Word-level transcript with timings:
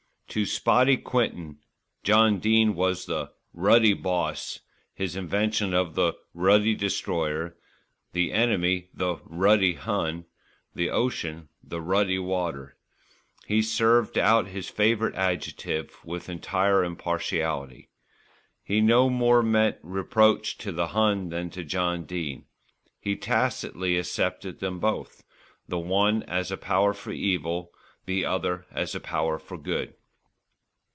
To 0.33 0.45
"Spotty" 0.45 0.95
Quinton, 0.95 1.57
John 2.03 2.39
Dene 2.39 2.73
was 2.73 3.05
the 3.05 3.33
"ruddy 3.53 3.91
boss," 3.93 4.61
his 4.93 5.17
invention 5.17 5.71
the 5.71 6.13
"ruddy 6.33 6.73
Destroyer," 6.73 7.57
the 8.13 8.31
enemy 8.31 8.87
the 8.93 9.17
"ruddy 9.25 9.73
Hun," 9.73 10.23
the 10.73 10.89
ocean 10.89 11.49
the 11.61 11.81
"ruddy 11.81 12.17
water." 12.17 12.77
He 13.45 13.61
served 13.61 14.17
out 14.17 14.47
his 14.47 14.69
favourite 14.69 15.15
adjective 15.15 15.97
with 16.05 16.29
entire 16.29 16.81
impartiality. 16.81 17.89
He 18.63 18.79
no 18.79 19.09
more 19.09 19.43
meant 19.43 19.79
reproach 19.83 20.57
to 20.59 20.71
the 20.71 20.87
Hun 20.87 21.27
than 21.27 21.49
to 21.49 21.65
John 21.65 22.05
Dene. 22.05 22.45
He 23.01 23.17
tacitly 23.17 23.97
accepted 23.97 24.61
them 24.61 24.79
both, 24.79 25.25
the 25.67 25.77
one 25.77 26.23
as 26.23 26.51
a 26.53 26.57
power 26.57 26.93
for 26.93 27.11
evil, 27.11 27.73
the 28.05 28.23
other 28.23 28.65
as 28.71 28.95
a 28.95 29.01
power 29.01 29.37
for 29.37 29.57
good. 29.57 29.93